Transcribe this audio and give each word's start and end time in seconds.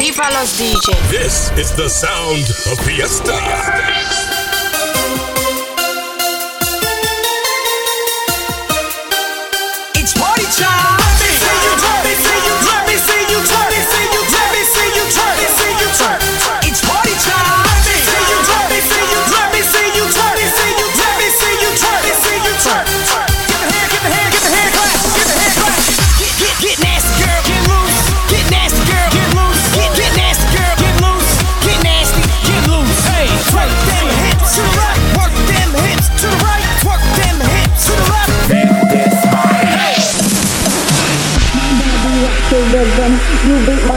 FIFA 0.00 0.30
los 0.30 0.56
DJ. 0.56 0.96
This 1.10 1.52
is 1.58 1.72
the 1.76 1.86
sound 1.86 2.48
of 2.72 2.78
Fiesta. 2.86 3.34
You 3.34 4.39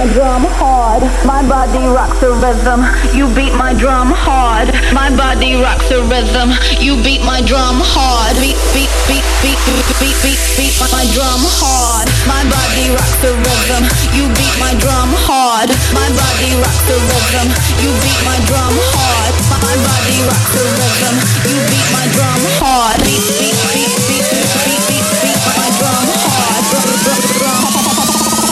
my 0.04 0.12
drum 0.12 0.44
hard. 0.60 1.00
My 1.24 1.40
body 1.48 1.80
rocks 1.88 2.20
the 2.20 2.36
rhythm. 2.44 2.84
You 3.16 3.32
beat 3.32 3.56
my 3.56 3.72
drum 3.72 4.12
hard. 4.12 4.68
My 4.92 5.08
body 5.16 5.56
rocks 5.56 5.88
the 5.88 6.04
rhythm. 6.12 6.52
You 6.84 7.00
beat 7.00 7.24
my 7.24 7.40
drum 7.40 7.80
hard. 7.80 8.36
Beat, 8.44 8.60
beat, 8.76 8.92
beat, 9.08 9.24
beat, 9.40 9.56
beat, 9.64 9.88
beat, 10.04 10.18
beat, 10.20 10.42
beat 10.60 10.76
my 10.92 11.08
drum 11.16 11.40
hard. 11.56 12.12
My 12.28 12.44
body 12.52 12.92
rocks 12.92 13.16
the 13.24 13.32
rhythm. 13.32 13.88
You 14.12 14.28
beat 14.36 14.56
my 14.60 14.76
drum 14.76 15.08
hard. 15.24 15.72
My 15.96 16.12
body 16.12 16.52
rocks 16.60 16.84
the 16.84 17.00
rhythm. 17.00 17.48
You 17.80 17.96
beat 18.04 18.20
my 18.28 18.36
drum 18.44 18.76
hard. 18.76 19.32
My 19.64 19.72
body 19.88 20.20
rocks 20.28 20.52
the 20.52 20.68
rhythm. 20.68 21.16
You 21.48 21.58
beat 21.72 21.88
my 21.96 22.06
drum 22.12 22.44
hard. 22.60 23.00
Beat, 23.08 23.24
beat, 23.40 23.56
beat, 23.72 23.94
beat, 24.12 24.28
beat, 24.36 24.52
beat, 24.68 24.84
beat, 24.84 25.06
beat 25.24 25.40
my 25.56 25.70
drum 25.80 26.08
hard. 26.28 26.64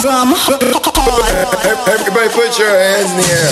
Drum 0.00 0.32
hard. 0.32 0.91
Everybody 1.02 2.28
put 2.30 2.58
your 2.58 2.70
hands 2.70 3.10
in 3.10 3.18
the 3.18 3.26
air. 3.26 3.50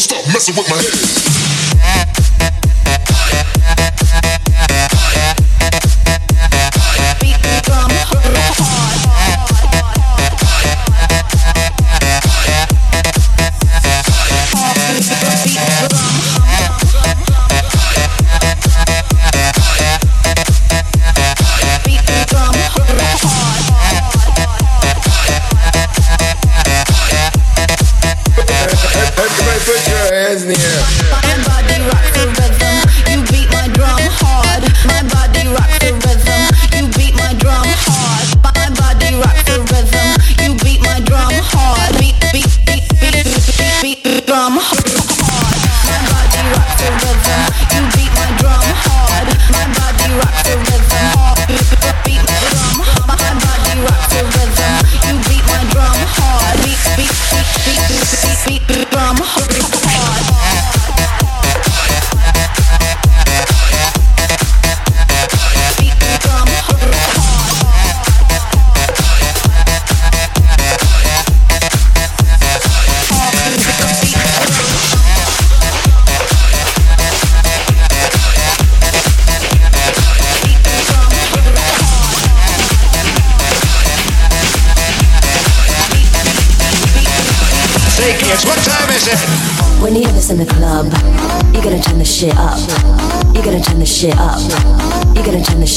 Stop 0.00 0.24
messing 0.32 0.56
with 0.56 0.68
my 0.70 0.76
head. 0.76 1.29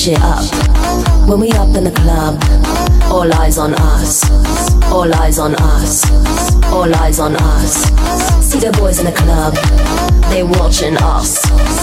Shit 0.03 0.19
up. 0.19 0.43
When 1.29 1.39
we 1.39 1.49
up 1.53 1.73
in 1.77 1.85
the 1.85 1.91
club, 1.91 2.37
all 3.09 3.31
eyes 3.35 3.57
on 3.57 3.73
us. 3.73 4.29
All 4.91 5.13
eyes 5.15 5.39
on 5.39 5.55
us. 5.55 6.03
All 6.65 6.93
eyes 6.95 7.19
on 7.19 7.37
us. 7.37 7.85
See 8.43 8.59
the 8.59 8.71
boys 8.77 8.99
in 8.99 9.05
the 9.05 9.13
club, 9.13 9.53
they 10.29 10.43
watching 10.43 10.97
us. 10.97 11.82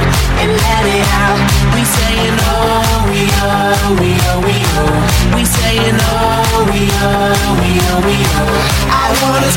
and 0.41 0.51
let 0.51 0.83
it 0.85 1.05
out. 1.21 1.39
We 1.73 1.81
saying 1.85 2.37
oh, 2.49 3.07
we 3.11 3.21
oh, 3.41 3.97
we 4.01 4.11
oh, 4.29 4.39
we 4.45 4.57
oh. 4.81 4.93
We 5.35 5.43
saying 5.45 5.97
oh, 5.97 6.67
we 6.71 6.89
oh, 7.01 7.33
we 7.61 7.71
oh, 7.91 7.99
we 8.07 8.17
oh. 8.39 8.89
I 8.89 9.07
wanna 9.21 9.51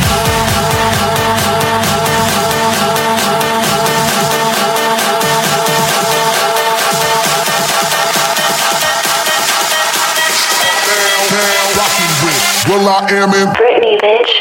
Well, 12.66 12.88
I 12.88 13.06
am 13.12 13.30
in 13.34 13.48
Britney, 13.54 14.00
bitch. 14.00 14.33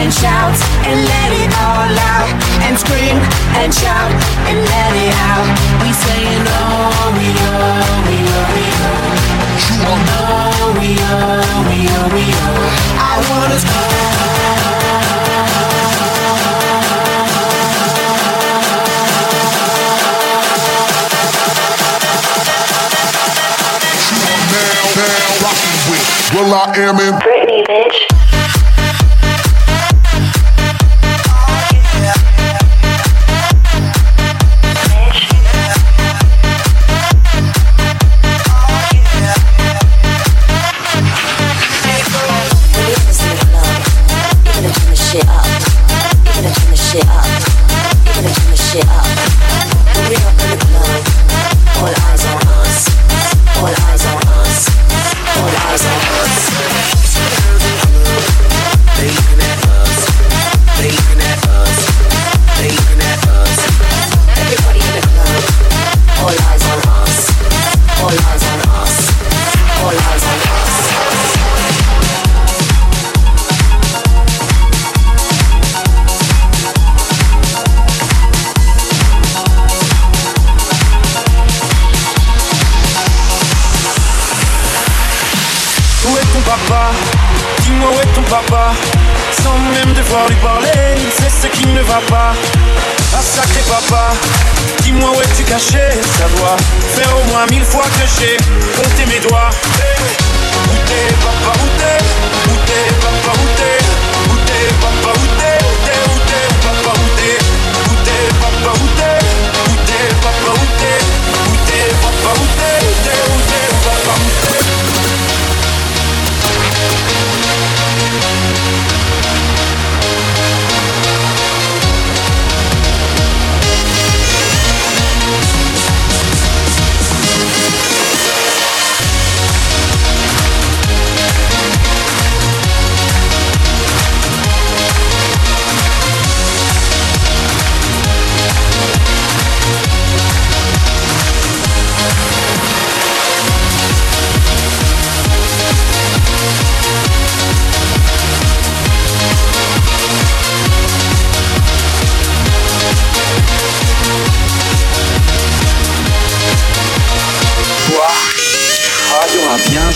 And 0.00 0.12
shout 0.12 0.56
and 0.88 0.96
let 1.04 1.30
it 1.36 1.52
all 1.60 1.92
out. 2.16 2.28
And 2.64 2.74
scream 2.78 3.20
and 3.60 3.68
shout 3.72 4.10
and 4.48 4.58
let 4.64 4.92
it 4.96 5.12
out. 5.28 5.46
We 5.84 5.92
saying 5.92 6.44
oh, 6.48 7.12
we 7.20 7.28
oh, 7.36 7.84
we 8.08 8.16
oh, 8.24 8.48
we 8.56 8.64
oh. 8.80 9.20
Oh, 9.82 10.72
we 10.80 10.96
oh, 10.96 11.20
we 11.68 11.78
oh, 11.84 12.08
we 12.16 12.24
oh. 12.32 12.64
I 12.96 13.20
wanna 13.28 13.58
scream. 13.60 14.00
Now 24.96 25.28
rocking 25.44 25.78
with 25.90 26.06
Will 26.34 26.52
I 26.54 26.56
Am 26.76 26.96
in 27.00 27.14
Britney, 27.20 27.60
bitch. 27.66 28.09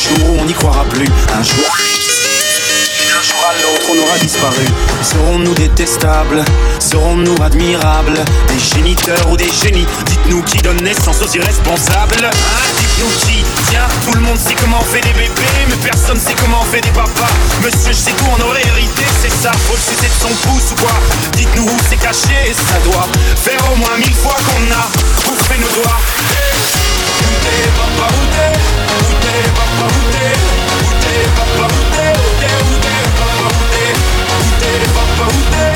Jour 0.05 0.31
où 0.31 0.41
on 0.41 0.45
n'y 0.45 0.55
croira 0.55 0.85
plus. 0.85 1.09
Un 1.33 1.43
jour. 1.43 1.65
D'un 3.09 3.23
jour 3.23 3.41
à 3.49 3.55
l'autre, 3.63 3.87
on 3.91 3.99
aura 4.03 4.19
disparu. 4.19 4.65
Serons-nous 5.03 5.55
détestables 5.55 6.45
Serons-nous 6.79 7.37
admirables 7.43 8.19
Des 8.49 8.59
géniteurs 8.59 9.31
ou 9.31 9.37
des 9.37 9.51
génies 9.51 9.87
Dites-nous 10.07 10.43
qui 10.43 10.59
donne 10.59 10.81
naissance 10.83 11.23
aux 11.23 11.29
irresponsables 11.29 12.25
Hein 12.25 12.67
Dites-nous 12.79 13.13
qui 13.27 13.45
Tiens, 13.71 13.89
tout 14.05 14.13
le 14.15 14.21
monde 14.21 14.39
sait 14.39 14.55
comment 14.61 14.79
on 14.81 14.85
fait 14.85 15.01
des 15.01 15.13
bébés, 15.13 15.65
mais 15.69 15.77
personne 15.77 16.19
sait 16.19 16.35
comment 16.41 16.61
on 16.61 16.65
fait 16.65 16.81
des 16.81 16.91
papas. 16.91 17.33
Monsieur, 17.63 17.93
je 17.93 17.99
sais 17.99 18.13
tout, 18.13 18.27
on 18.37 18.43
aurait 18.43 18.67
hérité, 18.67 19.05
c'est 19.23 19.33
ça. 19.33 19.53
Faut 19.53 19.75
le 19.75 19.95
sucer 19.95 20.09
de 20.09 20.21
son 20.21 20.35
pouce 20.49 20.73
ou 20.73 20.83
quoi 20.83 20.95
Dites-nous 21.37 21.65
où 21.65 21.77
c'est 21.89 22.01
caché, 22.01 22.53
ça 22.53 22.79
doit 22.85 23.09
faire 23.37 23.61
au 23.73 23.77
moins 23.77 23.97
mille 23.99 24.15
fois 24.15 24.37
qu'on 24.49 24.65
a 24.73 24.85
bouffé 25.25 25.59
nos 25.61 25.83
doigts. 25.83 26.01
Où 27.21 27.33
t'es 27.43 27.69
Où 27.69 28.27
t'es, 28.33 28.74
Papa, 29.35 29.87
who 29.91 30.03
did? 30.15 30.39
Who 30.79 30.87
did? 31.03 31.27
Papa, 31.35 31.67
who 31.75 31.83
did? 31.97 32.17
Who 32.23 32.31
did? 32.47 33.11
Papa, 33.19 35.25
who 35.25 35.41
did? 35.51 35.75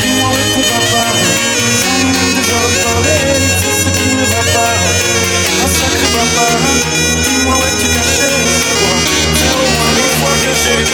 Dis-moi 0.00 0.28
où 0.28 0.30
tout 0.54 0.66
va 0.70 0.80
pas. 0.92 1.12
Sans 1.82 2.00
nous 2.06 2.30
déjà 2.38 2.60
parler, 2.84 3.22
c'est 3.60 3.76
ce 3.82 3.88
qui 3.96 4.06
ne 4.14 4.24
va 4.24 4.42
pas. 4.54 4.74
Un 5.62 5.68
sacré 5.68 6.08
papa, 6.14 6.46
dis-moi 7.24 7.56
où 7.56 7.58
C'est 10.68 10.84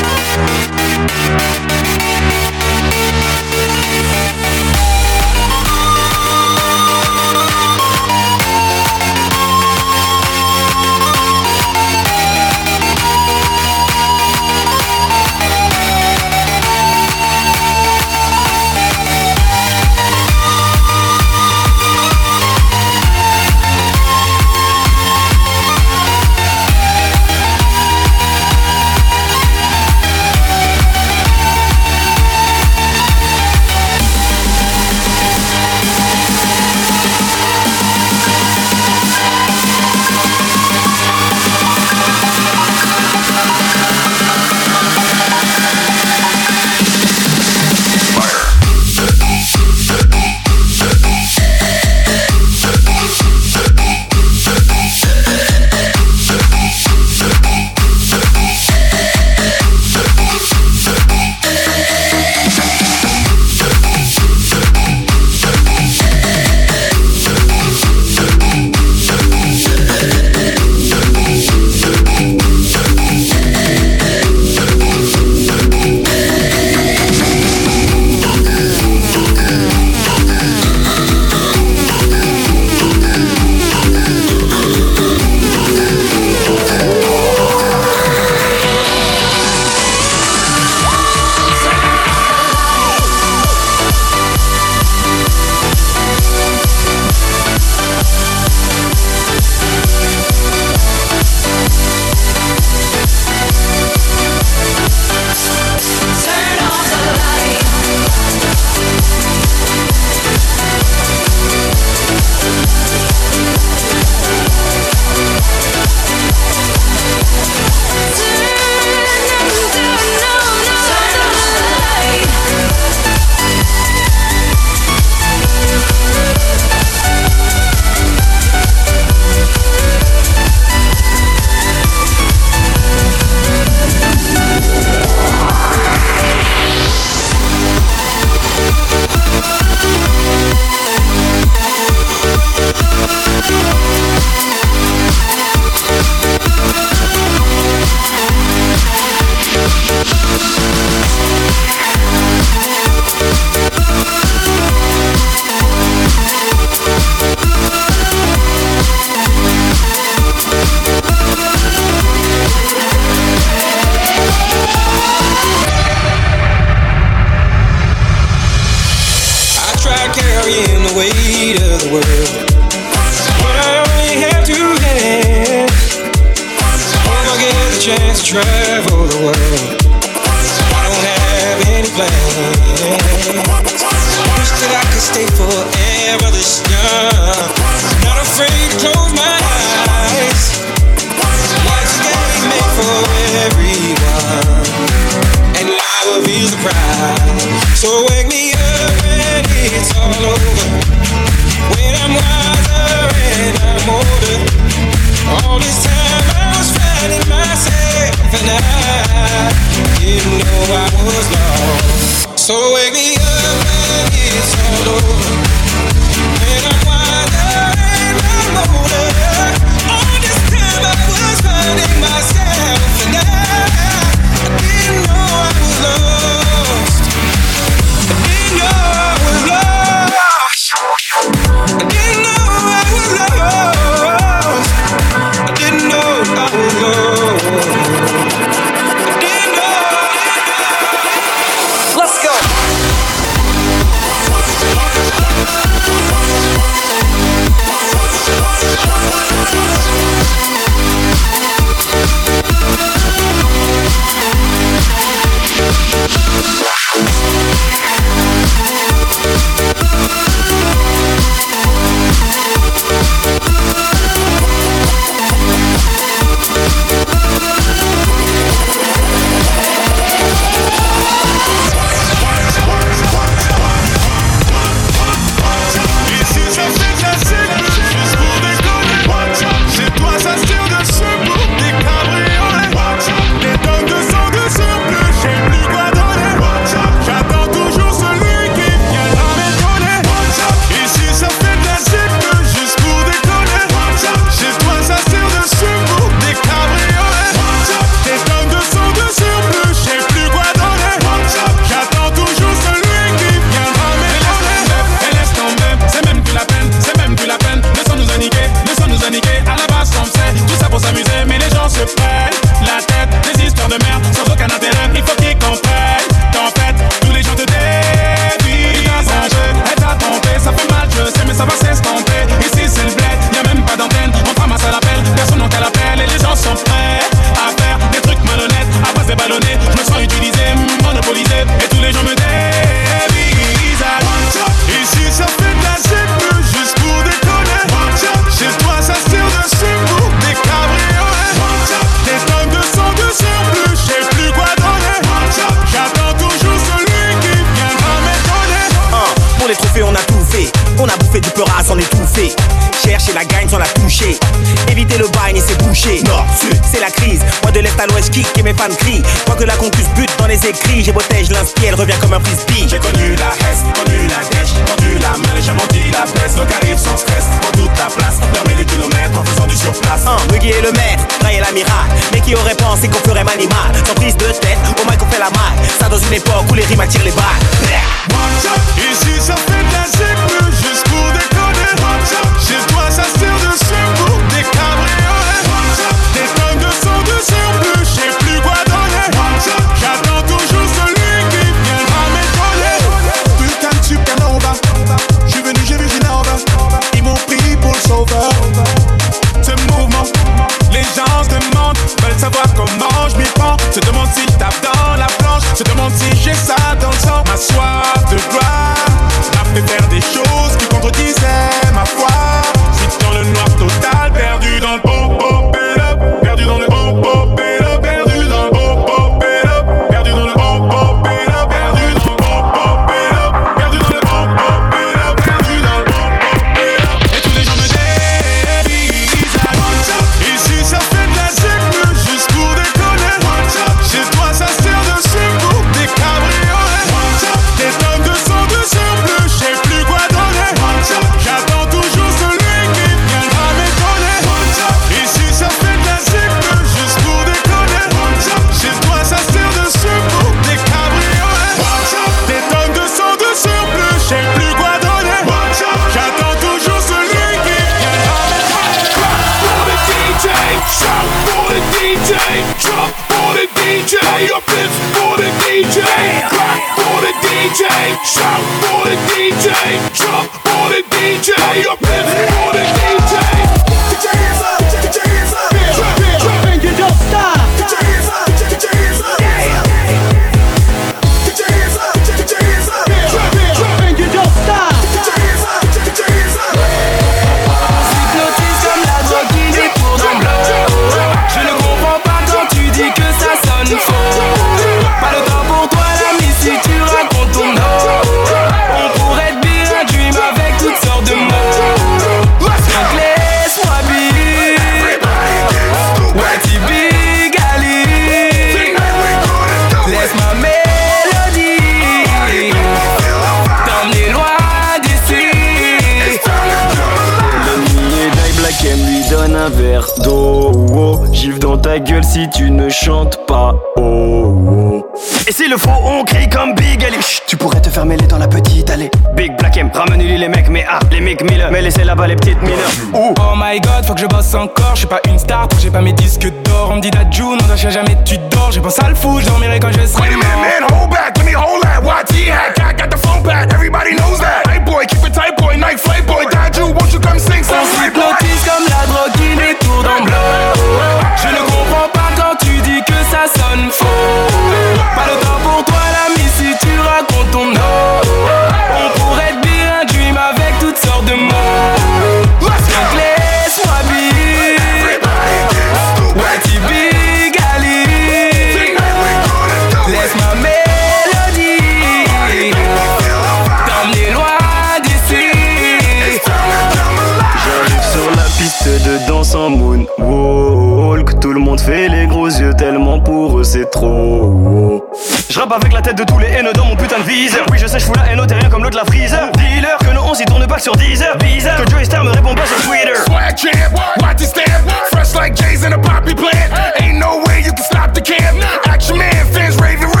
avec 585.53 585.73
la 585.73 585.81
tête 585.81 585.97
de 585.97 586.03
tous 586.03 586.19
les 586.19 586.27
haineux 586.27 586.53
dans 586.53 586.65
mon 586.65 586.75
putain 586.75 586.99
de 586.99 587.03
viseur. 587.03 587.45
Oui, 587.51 587.57
je 587.59 587.67
sais, 587.67 587.79
je 587.79 587.85
fous 587.85 587.93
la 587.93 588.11
haine, 588.11 588.25
t'es 588.27 588.35
rien 588.35 588.49
comme 588.49 588.63
l'autre 588.63 588.77
la 588.77 588.85
freezer. 588.85 589.31
Dealer, 589.33 589.77
que 589.79 589.93
nos 589.93 590.01
11 590.01 590.19
ils 590.19 590.25
tournent 590.25 590.45
back 590.45 590.59
sur 590.59 590.75
10 590.75 591.01
heures. 591.01 591.17
Bizarre, 591.17 591.63
que 591.63 591.69
Joey 591.69 591.85
Star 591.85 592.03
me 592.03 592.11
répond 592.11 592.33
pas 592.35 592.45
sur 592.45 592.57
Twitter. 592.61 592.95
Swag 593.05 593.37
champ, 593.37 593.73
watch 594.01 594.21
you 594.21 594.27
stand. 594.27 594.69
Fresh 594.91 595.13
like 595.15 595.35
Jay's 595.35 595.63
in 595.63 595.73
a 595.73 595.79
poppy 595.79 596.13
plant. 596.13 596.51
Ain't 596.79 596.99
no 596.99 597.23
way 597.27 597.41
you 597.41 597.51
can 597.51 597.63
stop 597.63 597.93
the 597.93 598.01
camp. 598.01 598.37
Action 598.65 598.97
man, 598.97 599.25
fans 599.33 599.57
raving. 599.57 600.00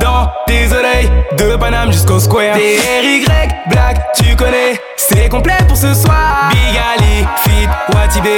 dans 0.00 0.30
tes 0.46 0.66
oreilles 0.72 1.10
De 1.38 1.56
Paname 1.56 1.92
jusqu'au 1.92 2.18
square. 2.18 2.56
TRY, 2.56 3.24
Black, 3.70 4.12
tu 4.14 4.36
connais. 4.36 4.80
C'est 4.96 5.28
complet 5.28 5.54
pour 5.68 5.76
ce 5.76 5.92
soir. 5.94 6.50
Big 6.50 6.80
Ali, 6.94 7.26
Fit, 7.42 7.68
Watibé. 7.94 8.36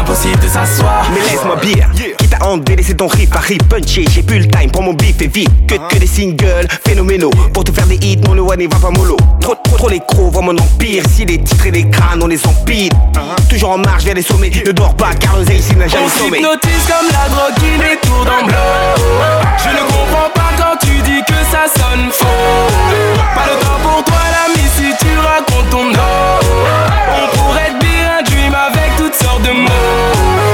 Impossible 0.00 0.38
de 0.40 0.48
s'asseoir. 0.48 1.06
Mais 1.12 1.20
laisse-moi 1.20 1.56
bien. 1.56 1.88
Quitte 2.16 2.34
à 2.34 2.46
en 2.46 2.58
délaisser 2.58 2.94
ton 2.94 3.06
riff 3.06 3.34
à 3.34 3.40
riff 3.40 3.62
puncher 3.68 4.04
J'ai 4.10 4.22
plus 4.22 4.40
le 4.40 4.46
time, 4.48 4.70
prends 4.70 4.82
mon 4.82 4.94
beat 4.94 5.20
et 5.22 5.28
vite 5.28 5.50
Que, 5.66 5.74
que 5.74 5.98
des 5.98 6.06
singles 6.06 6.68
phénoménaux. 6.86 7.30
Pour 7.52 7.64
te 7.64 7.72
faire 7.72 7.86
des 7.86 7.96
hits, 7.96 8.18
non 8.18 8.34
le 8.34 8.42
one 8.42 8.66
va 8.66 8.78
pas 8.78 8.90
mollo. 8.90 9.16
Trop, 9.40 9.54
trop, 9.64 9.76
trop 9.76 9.88
les 9.88 10.00
crocs, 10.00 10.32
vois 10.32 10.42
mon 10.42 10.56
empire. 10.56 11.02
Si 11.14 11.24
les 11.24 11.38
titres 11.38 11.66
et 11.66 11.70
les 11.70 11.88
crânes, 11.88 12.22
on 12.22 12.26
les 12.26 12.44
empile 12.46 12.90
Toujours 13.48 13.70
en 13.70 13.78
marche 13.78 14.04
vers 14.04 14.14
les 14.14 14.22
sommets. 14.22 14.50
Ne 14.66 14.72
dors 14.72 14.94
pas 14.94 15.14
car 15.18 15.36
l'oseille 15.36 15.58
ici 15.58 15.74
n'a 15.76 15.88
jamais 15.88 16.08
sommé 16.08 16.38
On 16.40 16.50
comme 16.52 17.08
la 17.10 17.28
drogue 17.28 17.54
qui 17.56 17.78
détourne 17.78 18.28
en 18.28 18.46
bleu 18.46 18.54
Je 19.58 19.68
ne 19.70 19.82
comprends 19.88 20.30
pas 20.34 20.57
que 21.22 21.34
ça 21.50 21.64
sonne 21.66 22.10
faux. 22.12 22.26
Pas 23.34 23.46
le 23.46 23.58
temps 23.64 23.80
pour 23.82 24.04
toi, 24.04 24.18
l'ami, 24.34 24.68
si 24.68 24.94
tu 24.98 25.18
racontes 25.18 25.70
ton 25.70 25.84
nom. 25.84 26.38
On 27.10 27.36
pourrait 27.36 27.72
te 27.72 27.84
dire 27.84 28.10
un 28.18 28.66
avec 28.66 28.96
toutes 28.96 29.14
sortes 29.14 29.42
de 29.42 29.50
mots. 29.50 30.47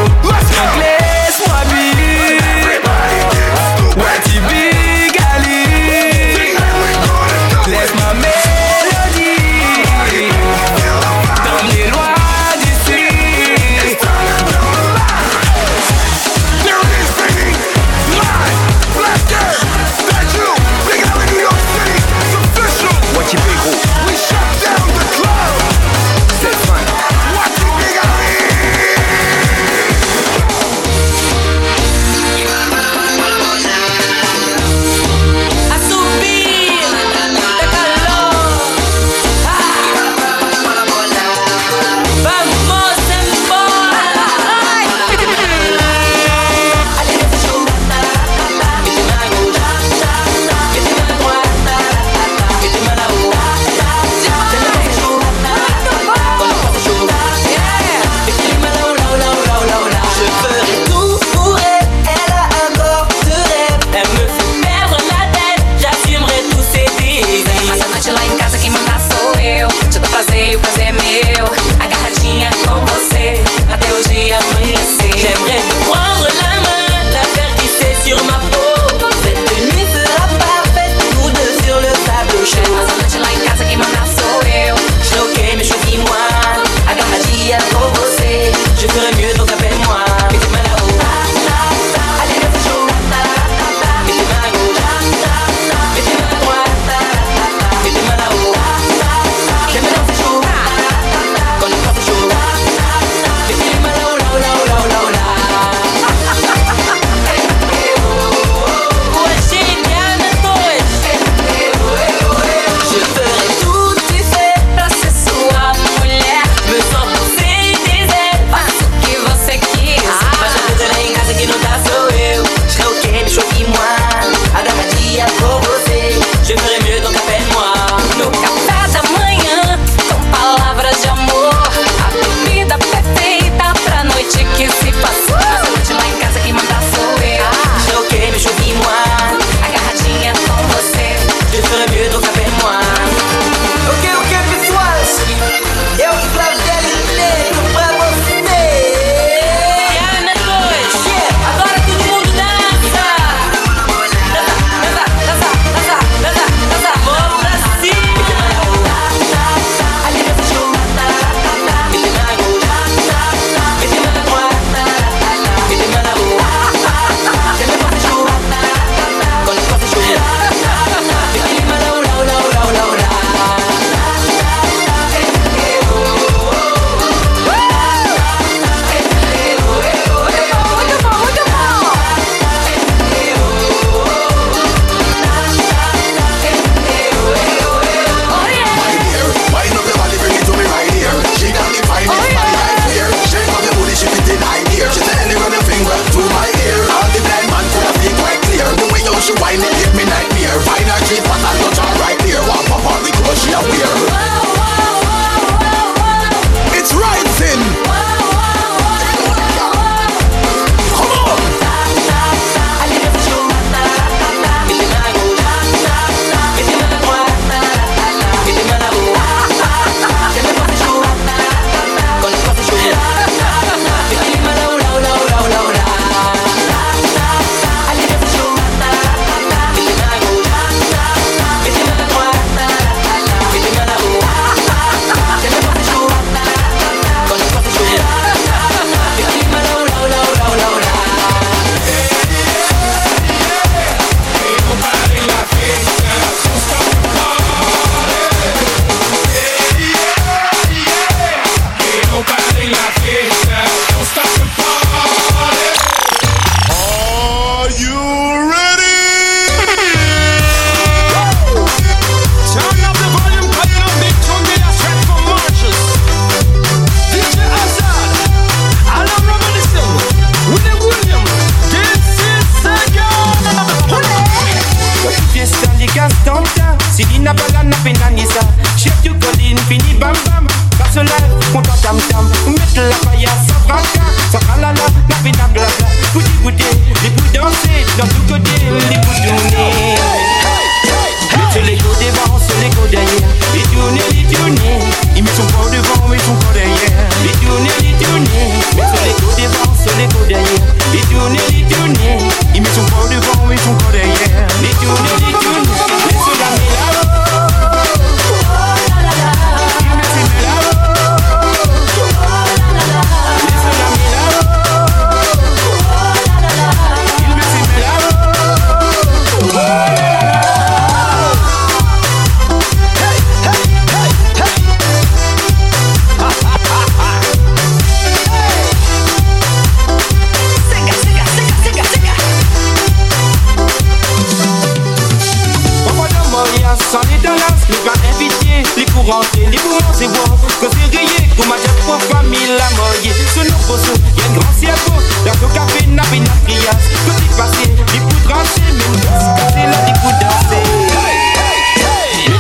Sans 336.95 337.01
les 337.11 337.19
dollars, 337.19 337.51
les 337.69 337.77
pas 337.79 337.99
invité, 338.09 338.63
les 338.77 338.85
courants, 338.85 339.27
les 339.51 339.59
courants, 339.59 339.93
c'est 339.93 340.07
bon. 340.07 340.31
Que 340.61 340.71
c'est 340.71 340.97
rayé, 340.97 341.29
comme 341.37 341.49
ma 341.49 341.57
diable 341.59 341.83
pour 341.85 342.01
famille, 342.03 342.47
la 342.47 342.71
moye. 342.77 343.11
Ce 343.35 343.41
nouveau 343.41 343.77
sou, 343.83 343.99
y'a 344.17 344.27
une 344.29 344.39
grande 344.39 344.55
cerveau. 344.55 345.03
La 345.27 345.33
au 345.33 345.51
café, 345.51 345.87
n'a 345.89 346.05
pas 346.05 346.15
une 346.15 346.23
trias. 346.47 346.71
Que 346.71 347.11
c'est 347.19 347.37
passé, 347.37 347.67
les 347.67 347.99
coups 347.99 348.23
tranchés, 348.23 348.71
mais 348.71 348.85
c'est 348.95 349.67
là, 349.67 349.79
les 349.87 349.93
coups 349.99 350.15
dansés. 350.23 350.95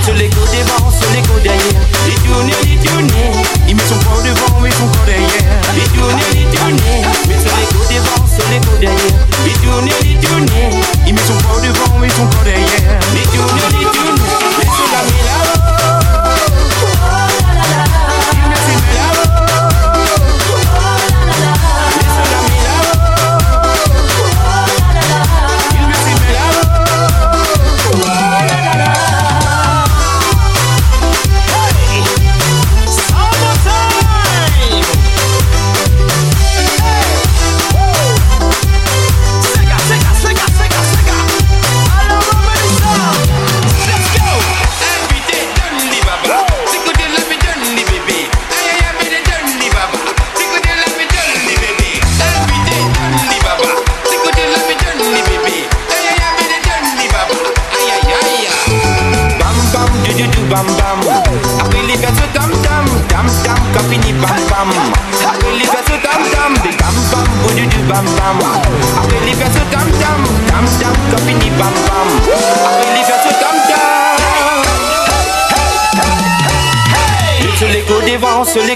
Sur 0.04 0.14
les 0.14 0.28
côtes 0.28 0.52
devant, 0.52 0.90
sur 0.92 1.10
les 1.10 1.22
côtes 1.22 1.42
derrière. 1.42 1.80
Les 2.06 2.14
tournées, 2.14 2.54
les 2.62 2.76
tournées. 2.76 3.32
Ils 3.66 3.74
mettent 3.74 3.88
son 3.88 3.98
corps 4.04 4.22
devant, 4.22 4.60
mais 4.60 4.70
son 4.70 4.86
corps 4.86 5.06
derrière. 5.06 5.64
Les 5.74 5.88
tournées, 5.98 6.30
les 6.30 6.44
tournées. 6.56 7.02
Mais 7.26 7.38
sur 7.40 7.56
les 7.56 7.66
côtes 7.74 7.90
devant, 7.90 8.22
sur 8.28 8.46
les 8.50 8.60
côtes 8.60 8.80
derrière. 8.80 9.18
Les 9.46 9.56
tournées, 9.64 9.98
les 10.04 10.14
tournées. 10.20 10.70
Ils 11.06 11.14
mettent 11.14 11.26
son 11.26 11.38
corps 11.42 11.60
devant, 11.60 11.98
mais 11.98 12.10
son 12.10 12.26
corps 12.26 12.44
derrière. 12.44 12.73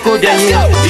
Devant, 0.05 0.39
sur 0.39 0.88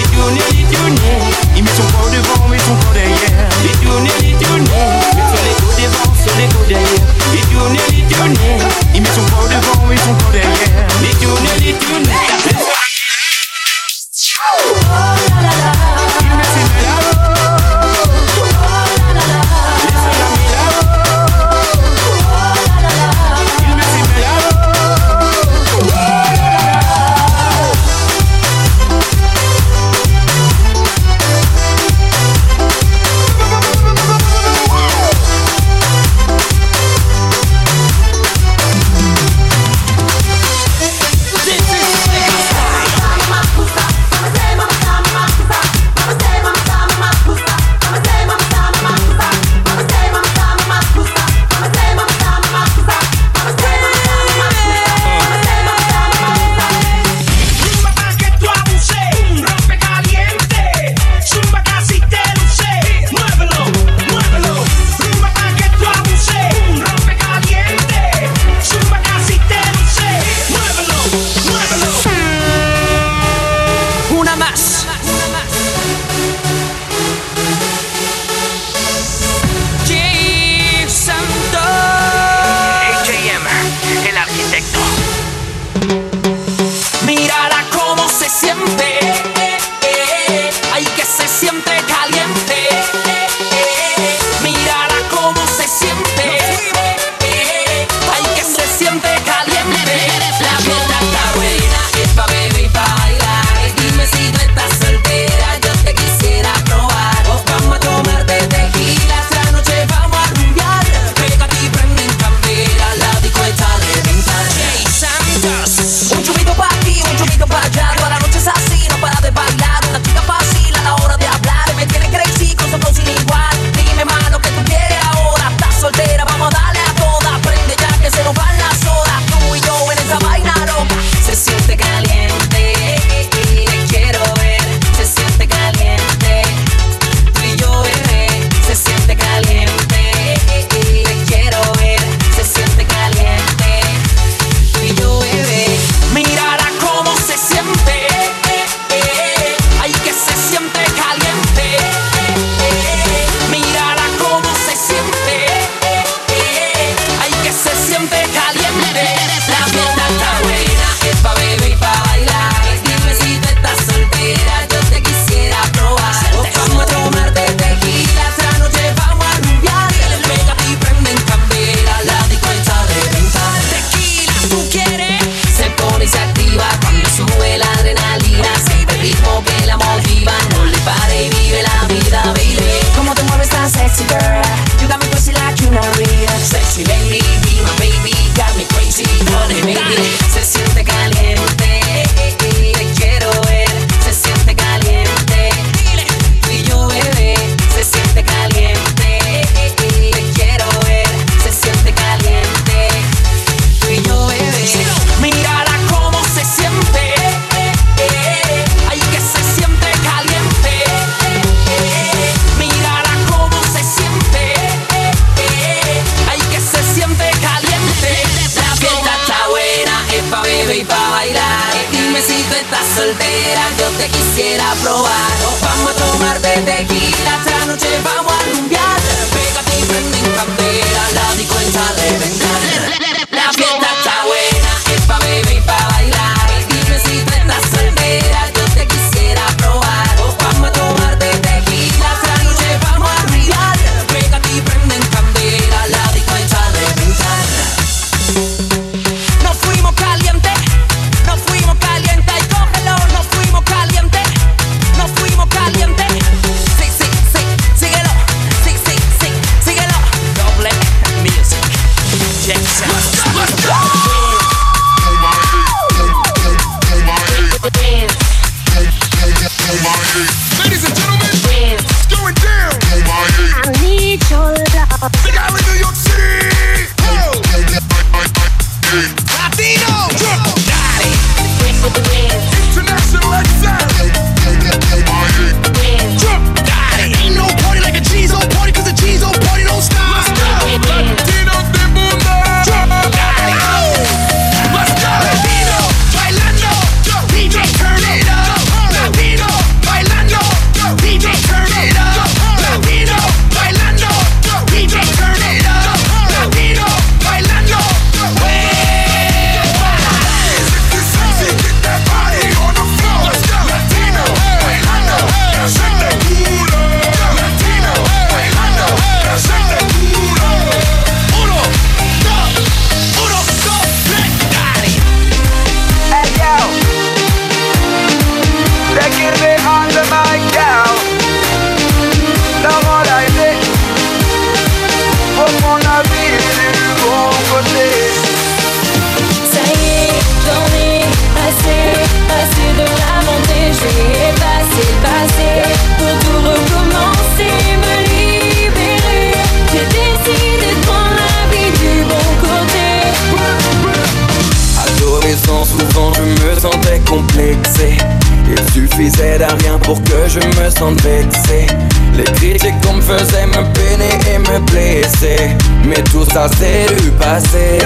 pour 359.89 360.03
que 360.05 360.29
je 360.29 360.41
me 360.61 360.69
sente 360.69 361.01
vexé. 361.01 361.67
Les 362.15 362.25
critiques 362.25 362.79
qu'on 362.83 362.97
me 362.97 363.01
faisait 363.01 363.47
me 363.47 363.63
peiner 363.73 364.13
et 364.31 364.39
me 364.39 364.59
blesser. 364.71 365.57
Mais 365.83 366.03
tout 366.13 366.27
ça 366.31 366.47
c'est 366.59 366.95
du 367.01 367.11
passé. 367.13 367.79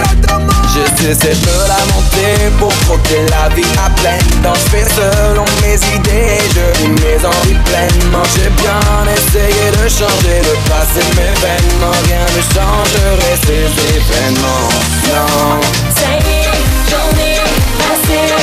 J'ai 0.72 0.88
cessé 1.14 1.28
de 1.28 1.46
me 1.46 1.58
lamenter 1.70 2.34
pour 2.58 2.74
croquer 2.86 3.22
la 3.30 3.54
vie 3.54 3.72
à 3.78 3.88
pleine 4.00 4.42
dents. 4.42 4.58
Je 4.64 4.70
fais 4.72 4.86
selon 4.98 5.44
mes 5.62 5.78
idées, 5.94 6.42
je 6.56 6.64
vis 6.78 6.88
mes 6.88 7.18
envies 7.24 7.62
pleinement. 7.70 8.26
J'ai 8.34 8.50
bien 8.62 8.82
essayé 9.14 9.64
de 9.78 9.88
changer 9.88 10.38
le 10.42 10.54
passé, 10.68 11.06
mais 11.14 11.30
vainement 11.38 11.94
rien 12.06 12.24
ne 12.34 12.42
changerait 12.52 13.38
ces 13.46 13.66
événements. 13.94 14.68
Non. 15.06 15.60
Ça 15.94 16.10
y 16.18 16.32
est, 16.34 16.90
j'en 16.90 17.06
ai 17.20 18.41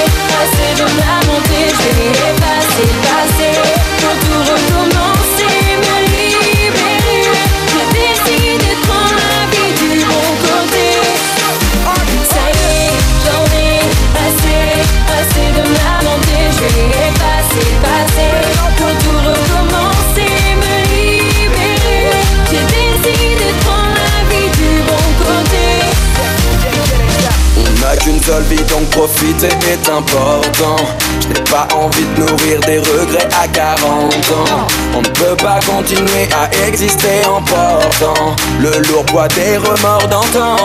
donc 28.48 28.90
profiter 28.90 29.48
est 29.48 29.90
important. 29.90 30.78
Je 31.22 31.28
n'ai 31.28 31.44
pas 31.50 31.68
envie 31.76 32.06
de 32.16 32.22
nourrir 32.22 32.60
des 32.62 32.80
regrets 32.80 33.28
à 33.42 33.48
40 33.48 33.82
ans. 33.82 34.68
On 34.96 35.02
ne 35.02 35.08
peut 35.08 35.36
pas 35.38 35.60
continuer 35.66 36.28
à 36.34 36.50
exister 36.68 37.26
en 37.26 37.42
portant 37.42 38.36
Le 38.60 38.72
lourd 38.88 39.06
poids 39.06 39.28
des 39.30 39.58
remords 39.58 40.08
d'antan. 40.08 40.56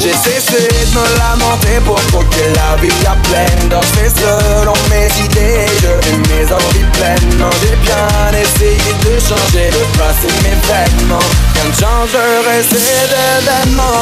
J'ai 0.00 0.12
cessé 0.12 0.68
de 0.68 0.98
me 0.98 1.18
lamenter 1.18 1.80
pour 1.84 2.00
croquer 2.06 2.48
la 2.54 2.76
vie 2.80 2.92
à 3.06 3.16
pleine 3.28 3.68
dents. 3.68 3.80
Je 3.82 4.00
fais 4.00 4.10
selon 4.10 4.74
mes 4.90 5.08
idées, 5.24 5.66
je 5.82 6.08
vis 6.08 6.20
mes 6.30 6.52
envies 6.52 6.90
pleinement. 6.92 7.50
J'ai 7.62 7.76
bien 7.76 8.40
essayé 8.40 8.92
de 9.04 9.18
changer 9.18 9.70
le 9.70 9.82
passé, 9.98 10.28
mes 10.42 10.58
vêtements. 10.66 11.28
Rien 11.54 11.64
ne 11.64 11.72
changerait 11.72 12.62
ces 12.62 12.84
événements 13.04 13.92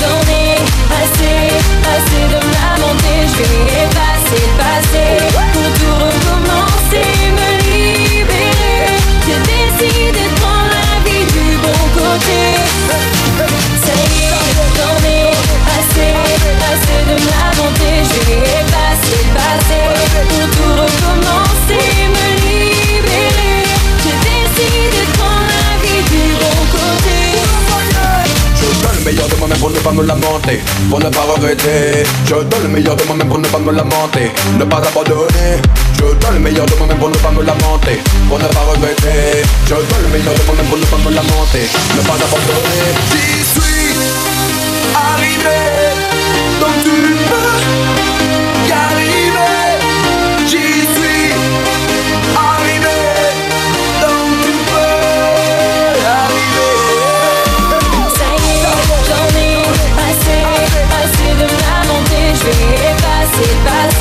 j'en 0.00 0.20
ai 0.30 0.56
assez, 1.00 1.48
assez 1.94 2.24
de 2.32 2.38
me 2.46 2.52
lamenter. 2.58 3.18
Je 3.26 3.42
vais 3.42 3.64
effacer 3.82 4.42
le 4.46 4.54
passé 4.58 5.04
pour 5.52 5.68
tout 5.78 6.13
pour 29.64 29.72
ne 29.72 29.78
pas 29.78 29.92
me 29.92 30.02
lamenter, 30.02 30.60
pour 30.90 31.00
ne 31.00 31.08
pas 31.08 31.22
regretter. 31.22 32.04
Je 32.26 32.34
donne 32.34 32.62
le 32.64 32.68
meilleur 32.68 32.96
de 32.96 33.04
moi-même 33.04 33.28
pour 33.28 33.38
ne 33.38 33.48
pas 33.48 33.58
me 33.58 33.72
lamenter, 33.72 34.30
ne 34.58 34.64
pas 34.64 34.76
abandonner. 34.76 35.56
Je 35.94 36.02
donne 36.02 36.34
le 36.34 36.40
meilleur 36.40 36.66
de 36.66 36.74
moi-même 36.74 36.98
pour 36.98 37.08
ne 37.08 37.14
pas 37.14 37.30
me 37.30 37.42
lamenter, 37.42 37.98
pour 38.28 38.38
ne 38.38 38.44
pas 38.44 38.60
regretter. 38.70 39.42
Je 39.64 39.74
donne 39.74 40.02
le 40.02 40.08
meilleur 40.08 40.34
de 40.34 40.42
moi-même 40.44 40.66
pour 40.66 40.76
ne 40.76 40.84
pas 40.84 40.98
me 40.98 41.14
lamenter, 41.14 41.64
ne 41.96 42.02
pas 42.02 42.12
abandonner. 42.12 42.92
J'y 43.10 43.40
suis 43.54 43.96
arrivé, 44.92 45.56
donc 46.60 46.74
tu 46.84 46.90
peux 47.30 48.03
vais 62.44 62.74
effacer 62.74 63.54
le 63.54 63.93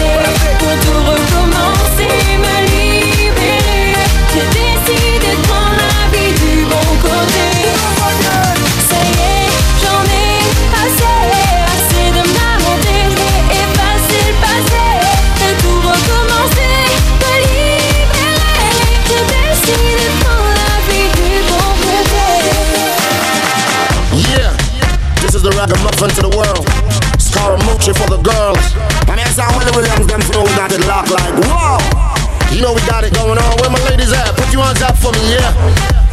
for 35.03 35.11
me, 35.11 35.33
yeah. 35.33 35.51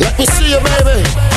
Let 0.01 0.19
me 0.19 0.27
see 0.27 0.51
you, 0.51 0.59
baby. 0.59 1.30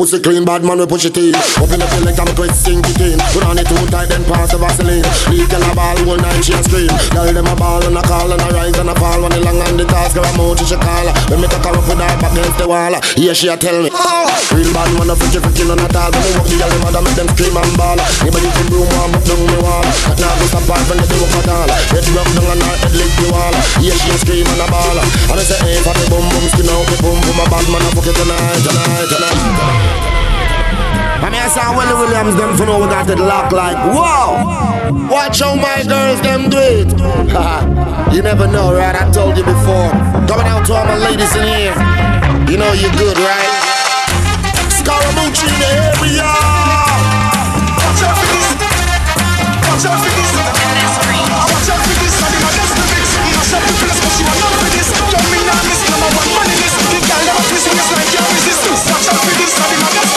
Pussy 0.00 0.16
clean, 0.16 0.48
bad 0.48 0.64
man 0.64 0.80
we 0.80 0.88
push 0.88 1.04
it 1.04 1.16
in. 1.20 1.36
Open 1.60 1.76
up 1.76 1.92
your 1.92 2.08
leg 2.08 2.16
and 2.16 2.32
quit 2.32 2.56
sink 2.56 2.88
it 2.88 2.96
in. 3.04 3.20
Put 3.36 3.44
on 3.44 3.60
it 3.60 3.68
too 3.68 3.76
tight, 3.92 4.08
then 4.08 4.24
pass 4.24 4.48
the 4.48 4.56
Vaseline. 4.56 5.04
Leave 5.28 5.44
girl 5.52 5.60
a 5.60 5.76
ball 5.76 6.00
all 6.08 6.16
night, 6.16 6.40
she 6.40 6.56
a 6.56 6.60
scream. 6.64 6.88
Girl 7.12 7.28
them 7.28 7.44
a 7.44 7.52
ball 7.52 7.84
and 7.84 7.92
a 7.92 8.00
call 8.08 8.32
and 8.32 8.40
a 8.40 8.48
rise 8.56 8.72
and 8.80 8.88
a 8.88 8.96
fall. 8.96 9.20
When 9.20 9.28
the 9.28 9.44
long 9.44 9.60
and 9.60 9.76
the 9.76 9.84
task, 9.84 10.16
girl 10.16 10.24
a 10.24 10.32
mouth 10.40 10.56
she 10.56 10.72
call. 10.72 11.04
When 11.28 11.44
me 11.44 11.46
take 11.52 11.60
her 11.60 11.76
up 11.76 11.84
with 11.84 12.00
her 12.00 12.16
back 12.16 12.32
against 12.32 12.56
the 12.56 12.64
wall. 12.64 12.96
Yeah, 13.20 13.36
she 13.36 13.52
a 13.52 13.60
tell 13.60 13.76
me. 13.76 13.92
Real 13.92 14.70
bad 14.72 14.88
man 14.96 15.12
a 15.12 15.14
freaky 15.20 15.36
freaky 15.44 15.68
none 15.68 15.84
at 15.84 15.92
all. 15.92 16.08
When 16.08 16.24
me 16.24 16.30
walk 16.32 16.48
the 16.48 16.56
girl 16.56 16.72
them 16.72 16.96
a 16.96 17.00
make 17.04 17.16
them 17.20 17.28
scream 17.36 17.56
and 17.60 17.74
ball. 17.76 18.00
Anybody 18.24 18.48
can 18.56 18.66
broom 18.72 18.88
one, 18.96 19.12
but 19.12 19.20
down 19.28 19.36
me 19.52 19.58
wall. 19.60 19.84
Now 20.16 20.32
go 20.32 20.44
stop 20.48 20.64
part 20.64 20.80
when 20.88 20.96
they 20.96 21.08
do 21.12 21.20
up 21.28 21.44
at. 21.44 21.76
Head 21.92 22.08
rock 22.16 22.28
down 22.40 22.48
and 22.56 22.62
her 22.64 22.76
head 22.88 22.94
lick 22.96 23.12
the 23.20 23.28
wall. 23.36 23.52
Yeah, 23.84 23.92
she 24.00 24.08
a 24.08 24.16
scream 24.16 24.48
and 24.48 24.64
a 24.64 24.66
ball. 24.72 24.96
And 24.96 25.36
I 25.36 25.44
say, 25.44 25.60
hey, 25.60 25.76
for 25.84 25.92
the 25.92 26.08
boom 26.08 26.24
boom, 26.24 26.44
skin 26.56 26.72
out 26.72 26.88
the 26.88 26.96
boom 27.04 27.20
boom. 27.20 27.36
A 27.36 27.44
bad 27.52 27.66
man 27.68 27.84
a 27.84 27.88
fuck 27.92 28.08
it 28.08 28.16
tonight, 28.16 28.64
tonight, 28.64 29.08
tonight. 29.12 29.89
I 31.40 31.48
saw 31.48 31.72
Willie 31.72 31.96
Williams, 31.96 32.36
them 32.36 32.52
for 32.52 32.66
know 32.68 32.84
we 32.84 32.86
got 32.92 33.08
it 33.08 33.16
locked 33.16 33.56
like, 33.56 33.76
whoa! 33.96 35.08
Watch 35.08 35.40
how 35.40 35.56
my 35.56 35.80
girls, 35.88 36.20
them 36.20 36.52
do 36.52 36.60
it. 36.60 36.92
you 38.14 38.20
never 38.20 38.44
know, 38.44 38.76
right? 38.76 38.92
I 38.92 39.08
told 39.08 39.40
you 39.40 39.44
before. 39.48 39.88
Coming 40.28 40.44
out 40.52 40.68
to 40.68 40.76
all 40.76 40.84
my 40.84 41.00
ladies 41.00 41.32
in 41.32 41.48
here. 41.48 41.72
You 42.44 42.60
know 42.60 42.76
you're 42.76 42.92
good, 42.92 43.16
right? 43.16 43.52
Scaramucci 44.68 45.48
in 45.48 45.56
the 45.56 45.70
area. 45.96 46.28
Watch 46.28 48.04
out 48.04 48.20
for 48.20 48.28
this. 48.28 48.48
Watch 49.64 49.84
out 49.88 49.96
for 49.96 50.12
this. 50.12 50.30
Watch 50.36 51.68
out 51.72 51.80
for 51.80 51.96
this. 52.04 52.14
That's 52.20 52.72
the 52.76 52.84
mix. 52.84 53.04
Mash 53.16 53.52
up 53.56 53.62
the 53.64 53.74
place, 53.80 53.96
but 53.96 54.12
she 54.12 54.22
want 54.28 54.40
none 54.44 54.56
for 54.60 54.68
this. 54.76 54.88
Don't 54.92 55.28
mean 55.32 55.48
I 55.48 55.56
miss 55.64 55.80
girl 57.10 57.24
never 57.26 57.42
twist 57.48 57.66
me, 57.66 57.78
it's 57.80 57.90
like 57.90 58.08
can't 58.12 58.28
resist. 58.28 58.62
Watch 58.92 59.08
out 59.08 59.20
for 59.24 59.34
this. 59.40 59.52
Caddy, 59.56 59.76
my 59.80 59.90
that's 59.96 60.09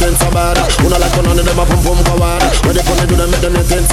things 0.00 0.18
so 0.18 0.30
bad. 0.30 0.56
Una 0.84 0.98
like 0.98 1.16
one 1.16 1.26
on 1.26 1.36
them 1.36 1.58
a 1.58 1.64
pum 1.66 1.82
pum 1.82 1.96
them, 3.18 3.30
make 3.30 3.68
them. 3.68 3.84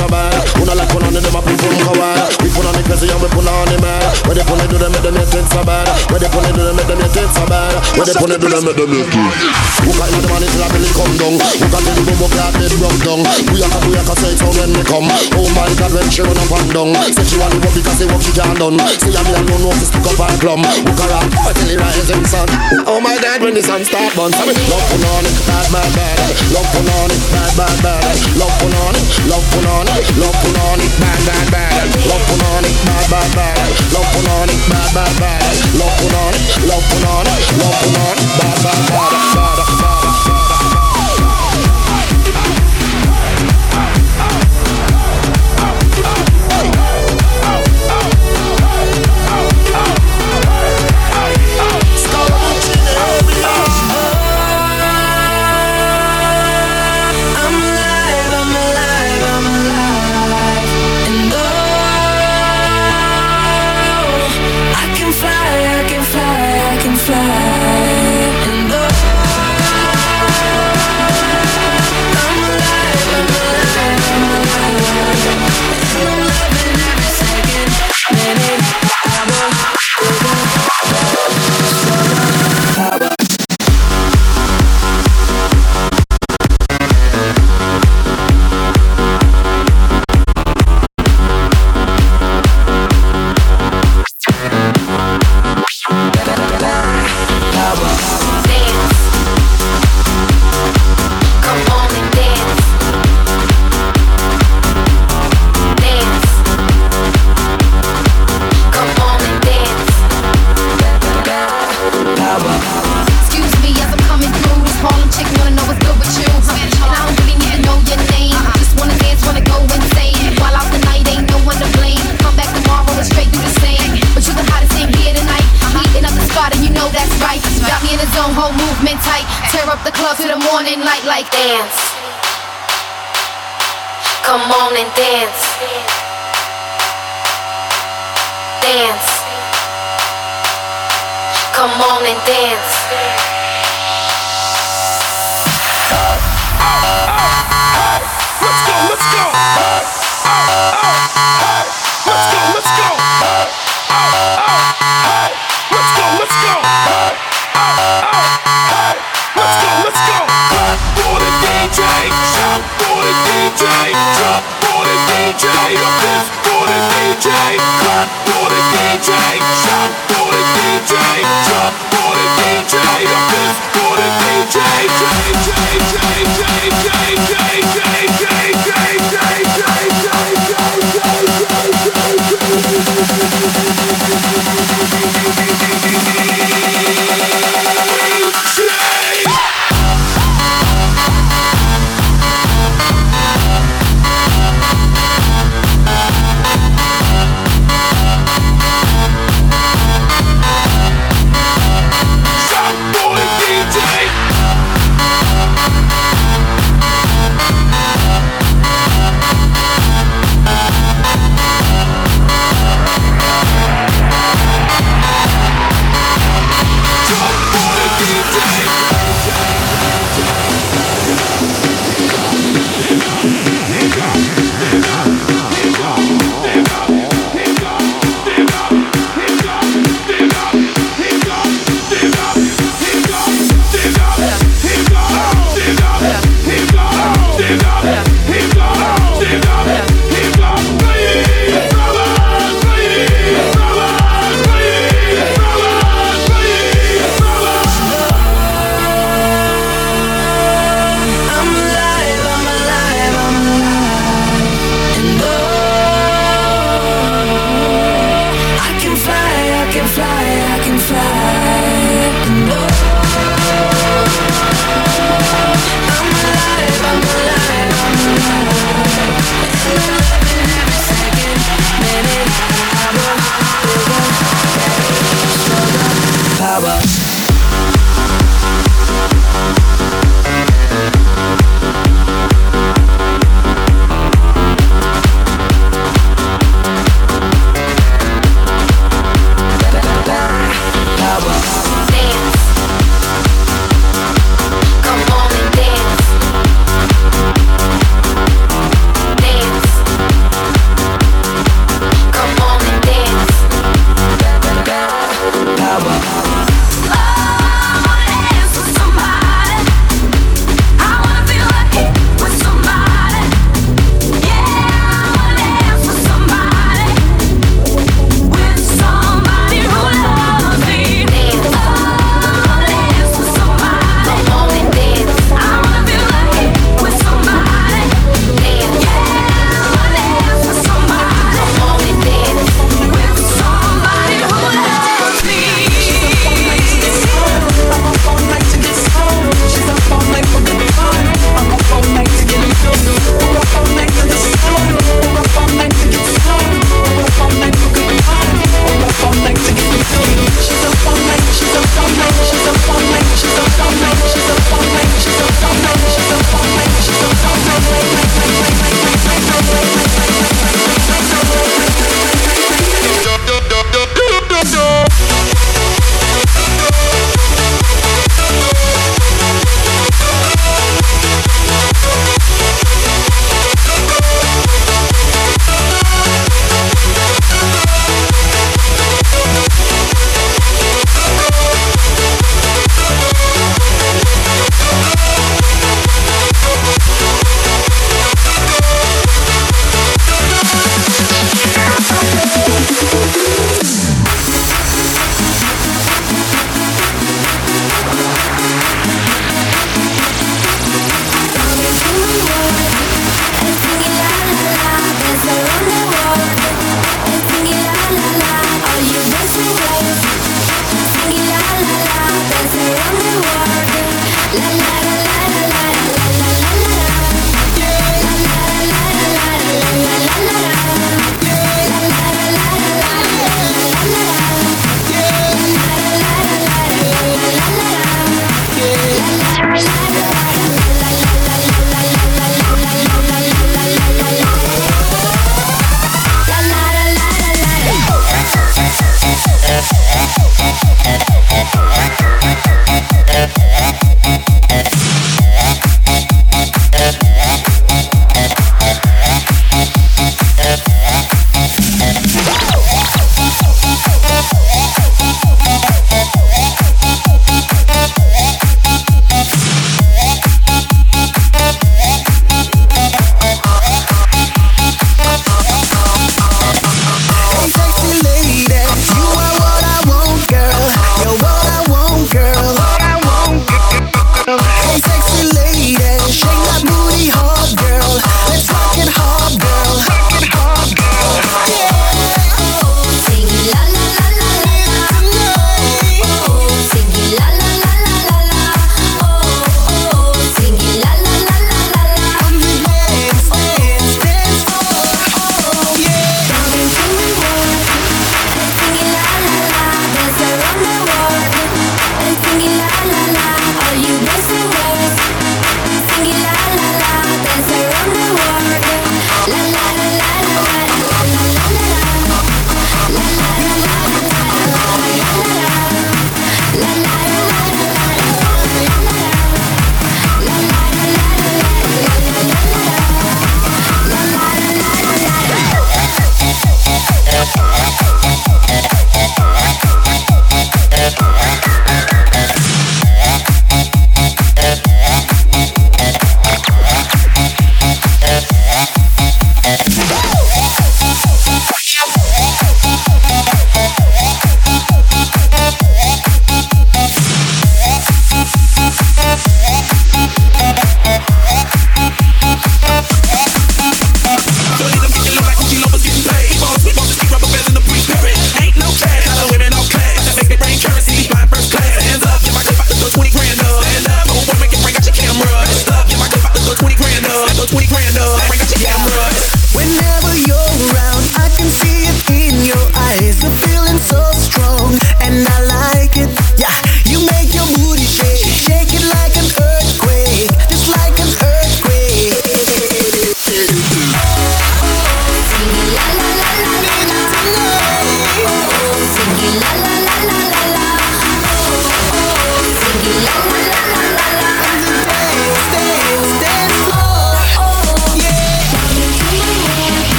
Una 0.62 0.76
like 0.76 0.94
one 0.94 1.04
on 1.04 1.14
them 1.14 1.36
a 1.36 1.42
pum 1.42 1.58
pum. 1.58 2.47
The 2.88 2.96
crazy 2.96 3.12
and 3.12 3.20
we 3.20 3.28
put 3.28 3.44
on 3.44 3.68
the 3.68 3.76
mad. 3.84 4.00
Where 4.24 4.32
they 4.32 4.48
put 4.48 4.64
it 4.64 4.72
to 4.72 4.80
them, 4.80 4.96
make 4.96 5.04
them 5.04 5.20
your 5.20 5.28
things 5.28 5.52
so 5.52 5.60
bad. 5.60 5.92
Where 6.08 6.24
they 6.24 6.32
put 6.32 6.48
it 6.48 6.56
to 6.56 6.64
them, 6.64 6.76
make 6.80 6.88
them 6.88 7.04
your 7.04 7.12
things 7.12 7.36
so 7.36 7.44
bad. 7.44 7.76
Where 8.00 8.08
they 8.08 8.16
put 8.16 8.32
it 8.32 8.40
to 8.40 8.48
them, 8.48 8.64
make 8.64 8.80
them 8.80 8.96
your 8.96 9.04
things. 9.12 9.36
Who 9.84 9.92
got 9.92 10.08
in 10.08 10.24
the 10.24 10.28
man 10.32 10.44
till 10.48 10.64
I 10.64 10.68
really 10.72 10.92
come 10.96 11.14
down? 11.20 11.36
Who 11.36 11.66
got 11.68 11.84
in 11.84 11.94
the 12.00 12.04
boom 12.08 12.16
boom 12.16 12.32
clap 12.32 12.56
dead 12.56 12.72
broke 12.80 13.00
down? 13.04 13.20
We 13.52 13.60
a 13.60 13.68
we 13.84 13.92
a 14.00 14.04
say 14.16 14.34
so 14.40 14.48
when 14.56 14.72
me 14.72 14.82
come. 14.88 15.08
Oh 15.36 15.48
my 15.52 15.68
God, 15.76 15.92
when 15.92 16.08
she 16.08 16.24
run 16.24 16.40
up 16.40 16.48
and 16.48 16.70
down. 16.72 16.96
Say 17.12 17.28
she 17.28 17.36
want 17.36 17.52
to 17.52 17.60
go 17.60 17.70
because 17.76 17.98
they 18.00 18.08
work 18.08 18.24
she 18.24 18.32
can't 18.32 18.56
done. 18.56 18.80
See 19.04 19.12
I'm 19.12 19.28
here 19.28 19.36
alone, 19.36 19.68
no 19.68 19.72
to 19.76 19.86
stick 19.88 20.08
up 20.08 20.20
her 20.24 20.32
glum. 20.40 20.64
Who 20.64 20.92
got 20.96 21.12
up 21.12 21.28
until 21.28 21.68
the 21.68 21.76
rising 21.76 22.24
sun? 22.24 22.48
Oh 22.88 23.04
my 23.04 23.20
God, 23.20 23.44
when 23.44 23.52
the 23.52 23.64
sun 23.64 23.84
start 23.84 24.16
burn, 24.16 24.32
me 24.32 24.56
love 24.72 24.86
put 24.88 25.04
on 25.04 25.24
it, 25.28 25.36
bad 25.44 25.68
bad 25.76 25.90
bad. 25.92 26.18
Love 26.56 26.70
put 26.72 26.88
on 26.88 27.10
it, 27.12 27.22
bad 27.36 27.52
bad 27.60 27.78
bad. 27.84 28.16
Love 28.40 28.56
put 28.64 28.76
on 28.80 28.94
it, 28.96 29.04
love 29.28 29.46
put 29.52 29.68
on 29.68 29.86
it, 29.92 30.04
love 30.16 30.38
put 30.40 30.56
on 30.72 30.80
it, 30.80 30.92
bad 31.04 31.20
bad 31.28 31.46
bad. 31.52 31.86
Love 32.08 32.24
put 32.32 32.42
on 32.56 32.64
it, 32.64 32.77
bad 32.86 33.10
bad 33.10 33.30
bad. 33.36 33.58
Love 33.94 34.06
on 34.38 34.50
it, 34.50 34.62
bad 34.70 34.94
bad 34.94 35.14
bad. 35.20 35.42
Love 35.80 35.96
put 36.00 36.14
on 36.14 36.34
it, 36.34 36.44
love 36.68 36.84
on 37.08 37.26
it, 37.26 37.42
love 37.58 37.78
on 37.98 38.18
it, 38.18 38.30
bad. 38.38 38.64
bad, 38.64 38.90
bad, 38.92 39.34
bad. 39.36 39.77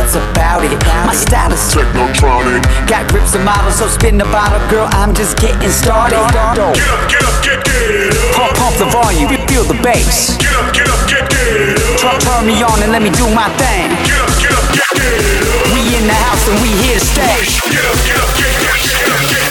what's 0.00 0.16
about 0.16 0.64
it? 0.64 0.72
My 1.04 1.12
style 1.12 1.52
is 1.52 1.60
technotronic. 1.68 2.64
Got 2.88 3.08
grips 3.12 3.36
and 3.36 3.44
models, 3.44 3.76
so 3.76 3.86
spin 3.86 4.16
the 4.16 4.24
bottle, 4.32 4.60
girl. 4.72 4.88
I'm 4.96 5.14
just 5.14 5.36
getting 5.36 5.68
started. 5.68 6.16
Get 6.16 6.36
up, 6.36 6.64
get 6.64 6.88
up, 6.88 7.36
get, 7.44 7.60
get 7.60 7.60
up. 7.60 8.34
Pump, 8.34 8.52
pump 8.56 8.74
the 8.80 8.88
volume, 8.88 9.28
feel 9.46 9.64
the 9.68 9.76
bass. 9.84 10.40
Get 10.40 10.52
up, 10.56 10.72
get 10.72 10.88
up, 10.88 11.00
get, 11.04 11.24
get 11.28 11.76
up. 12.04 12.20
Turn, 12.24 12.48
me 12.48 12.56
on 12.64 12.80
and 12.80 12.90
let 12.92 13.02
me 13.02 13.12
do 13.12 13.28
my 13.36 13.48
thing. 13.60 13.92
Get 14.08 14.16
up, 14.16 14.32
get 14.40 14.52
up, 14.56 14.66
get, 14.72 14.88
get 14.96 15.12
up. 15.12 15.74
We 15.76 15.80
in 15.92 16.08
the 16.08 16.16
house 16.16 16.48
and 16.48 16.56
we 16.64 16.72
here 16.80 16.96
to 16.96 17.04
stay. 17.04 17.36
Get 17.68 17.84
up, 17.84 17.98
get 18.08 18.16
up, 18.16 18.30
get, 18.40 18.52
get, 18.56 18.76
get, 18.80 19.04
get, 19.04 19.28
get. 19.28 19.49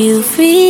You 0.00 0.22
free. 0.22 0.69